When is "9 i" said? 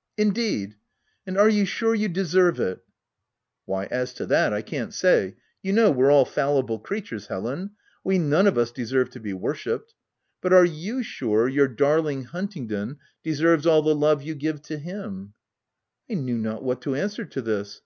16.14-16.24